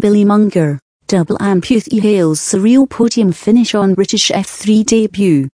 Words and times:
Billy 0.00 0.24
Monger, 0.24 0.78
double 1.08 1.36
amputee 1.38 2.00
hails 2.00 2.38
surreal 2.38 2.88
podium 2.88 3.32
finish 3.32 3.74
on 3.74 3.94
British 3.94 4.30
F3 4.30 4.86
debut. 4.86 5.48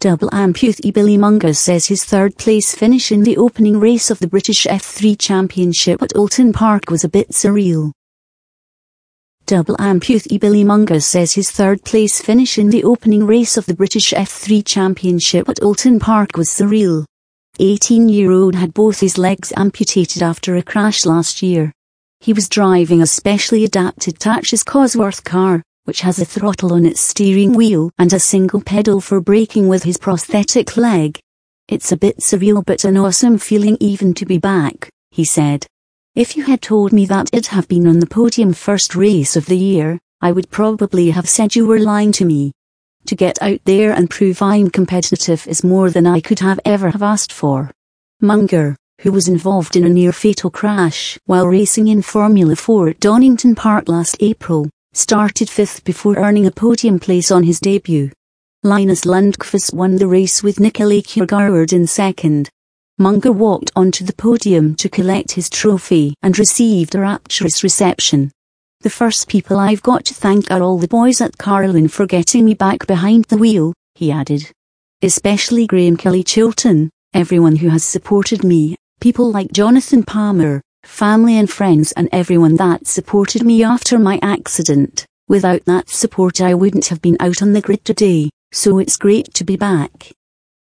Double 0.00 0.28
amputee 0.30 0.92
Billy 0.92 1.16
Monger 1.16 1.54
says 1.54 1.86
his 1.86 2.04
third 2.04 2.36
place 2.38 2.74
finish 2.74 3.12
in 3.12 3.22
the 3.22 3.36
opening 3.36 3.78
race 3.78 4.10
of 4.10 4.18
the 4.18 4.26
British 4.26 4.66
F3 4.66 5.16
Championship 5.16 6.02
at 6.02 6.16
Oulton 6.16 6.52
Park 6.52 6.90
was 6.90 7.04
a 7.04 7.08
bit 7.08 7.30
surreal. 7.30 7.92
Double 9.46 9.76
amputee 9.76 10.40
Billy 10.40 10.64
Monger 10.64 10.98
says 10.98 11.34
his 11.34 11.52
third 11.52 11.84
place 11.84 12.20
finish 12.20 12.58
in 12.58 12.70
the 12.70 12.82
opening 12.82 13.28
race 13.28 13.56
of 13.56 13.66
the 13.66 13.76
British 13.76 14.12
F3 14.12 14.66
Championship 14.66 15.48
at 15.48 15.62
Oulton 15.62 16.00
Park 16.00 16.36
was 16.36 16.48
surreal. 16.48 17.04
18-year-old 17.60 18.56
had 18.56 18.74
both 18.74 18.98
his 18.98 19.16
legs 19.16 19.52
amputated 19.56 20.20
after 20.20 20.56
a 20.56 20.64
crash 20.64 21.06
last 21.06 21.42
year. 21.42 21.72
He 22.20 22.32
was 22.32 22.48
driving 22.48 23.02
a 23.02 23.06
specially 23.06 23.64
adapted 23.64 24.18
Tatuus 24.18 24.64
Cosworth 24.64 25.22
car, 25.22 25.62
which 25.84 26.00
has 26.00 26.18
a 26.18 26.24
throttle 26.24 26.72
on 26.72 26.84
its 26.84 27.00
steering 27.00 27.52
wheel 27.52 27.90
and 27.98 28.12
a 28.12 28.18
single 28.18 28.60
pedal 28.60 29.00
for 29.00 29.20
braking 29.20 29.68
with 29.68 29.84
his 29.84 29.96
prosthetic 29.96 30.76
leg. 30.76 31.18
It's 31.68 31.92
a 31.92 31.96
bit 31.96 32.18
surreal 32.18 32.64
but 32.64 32.84
an 32.84 32.96
awesome 32.96 33.38
feeling 33.38 33.76
even 33.80 34.14
to 34.14 34.26
be 34.26 34.38
back, 34.38 34.88
he 35.10 35.24
said. 35.24 35.66
If 36.14 36.36
you 36.36 36.44
had 36.44 36.62
told 36.62 36.92
me 36.92 37.06
that 37.06 37.28
it'd 37.32 37.48
have 37.48 37.68
been 37.68 37.86
on 37.86 38.00
the 38.00 38.06
podium 38.06 38.52
first 38.52 38.96
race 38.96 39.36
of 39.36 39.46
the 39.46 39.56
year, 39.56 39.98
I 40.20 40.32
would 40.32 40.50
probably 40.50 41.10
have 41.10 41.28
said 41.28 41.54
you 41.54 41.66
were 41.66 41.78
lying 41.78 42.10
to 42.12 42.24
me. 42.24 42.52
To 43.06 43.14
get 43.14 43.40
out 43.42 43.60
there 43.64 43.92
and 43.92 44.10
prove 44.10 44.42
I'm 44.42 44.70
competitive 44.70 45.46
is 45.46 45.62
more 45.62 45.90
than 45.90 46.06
I 46.06 46.20
could 46.20 46.40
have 46.40 46.58
ever 46.64 46.90
have 46.90 47.02
asked 47.02 47.32
for. 47.32 47.70
Monger, 48.20 48.76
who 49.02 49.12
was 49.12 49.28
involved 49.28 49.76
in 49.76 49.84
a 49.84 49.88
near-fatal 49.88 50.50
crash 50.50 51.18
while 51.26 51.46
racing 51.46 51.88
in 51.88 52.02
Formula 52.02 52.56
4 52.56 52.88
at 52.88 53.00
Donington 53.00 53.54
Park 53.54 53.88
last 53.88 54.16
April, 54.20 54.68
started 54.92 55.50
fifth 55.50 55.84
before 55.84 56.16
earning 56.16 56.46
a 56.46 56.50
podium 56.50 56.98
place 56.98 57.30
on 57.30 57.42
his 57.42 57.60
debut. 57.60 58.10
Linus 58.62 59.02
Lundqvist 59.02 59.74
won 59.74 59.96
the 59.96 60.08
race 60.08 60.42
with 60.42 60.58
Nicola 60.58 61.02
Kjærgaard 61.02 61.72
in 61.72 61.86
second. 61.86 62.48
Monger 62.98 63.30
walked 63.30 63.70
onto 63.76 64.04
the 64.04 64.14
podium 64.14 64.74
to 64.76 64.88
collect 64.88 65.32
his 65.32 65.50
trophy 65.50 66.14
and 66.22 66.38
received 66.38 66.94
a 66.94 67.00
rapturous 67.00 67.62
reception. 67.62 68.32
The 68.80 68.90
first 68.90 69.28
people 69.28 69.58
I've 69.58 69.82
got 69.82 70.06
to 70.06 70.14
thank 70.14 70.50
are 70.50 70.62
all 70.62 70.78
the 70.78 70.88
boys 70.88 71.20
at 71.20 71.36
Carlin 71.36 71.88
for 71.88 72.06
getting 72.06 72.46
me 72.46 72.54
back 72.54 72.86
behind 72.86 73.26
the 73.26 73.36
wheel, 73.36 73.74
he 73.94 74.10
added. 74.10 74.50
Especially 75.02 75.66
Graham 75.66 75.98
Kelly 75.98 76.24
Chilton, 76.24 76.88
everyone 77.12 77.56
who 77.56 77.68
has 77.68 77.84
supported 77.84 78.42
me, 78.42 78.76
people 79.00 79.30
like 79.30 79.52
Jonathan 79.52 80.02
Palmer, 80.02 80.62
family 80.84 81.36
and 81.36 81.50
friends 81.50 81.92
and 81.92 82.08
everyone 82.12 82.56
that 82.56 82.86
supported 82.86 83.42
me 83.42 83.62
after 83.62 83.98
my 83.98 84.18
accident. 84.22 85.04
Without 85.28 85.64
that 85.64 85.88
support 85.88 86.40
I 86.40 86.54
wouldn't 86.54 86.86
have 86.86 87.02
been 87.02 87.16
out 87.20 87.42
on 87.42 87.52
the 87.52 87.60
grid 87.60 87.84
today, 87.84 88.30
so 88.52 88.78
it's 88.78 88.96
great 88.96 89.34
to 89.34 89.44
be 89.44 89.56
back. 89.56 90.12